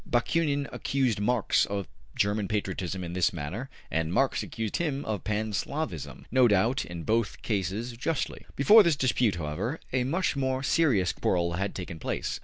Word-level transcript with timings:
Bakunin 0.03 0.67
accused 0.73 1.19
Mars 1.19 1.67
of 1.69 1.87
German 2.15 2.47
patriotism 2.47 3.03
in 3.03 3.13
this 3.13 3.31
matter, 3.31 3.69
and 3.91 4.11
Marx 4.11 4.41
accused 4.41 4.77
him 4.77 5.05
of 5.05 5.23
Pan 5.23 5.53
Slavism, 5.53 6.25
no 6.31 6.47
doubt 6.47 6.83
in 6.83 7.03
both 7.03 7.43
cases 7.43 7.91
justly. 7.91 8.47
Before 8.55 8.81
this 8.81 8.95
dispute, 8.95 9.35
however, 9.35 9.79
a 9.93 10.03
much 10.03 10.35
more 10.35 10.63
serious 10.63 11.11
quarrel 11.13 11.53
had 11.53 11.75
taken 11.75 11.99
place. 11.99 12.39